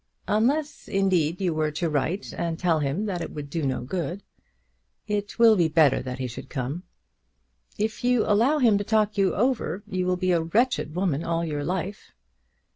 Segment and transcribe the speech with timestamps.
[0.27, 4.23] "Unless, indeed, you were to write and tell him that it would do no good."
[5.05, 6.81] "It will be better that he should come."
[7.77, 11.45] "If you allow him to talk you over you will be a wretched woman all
[11.45, 12.13] your life."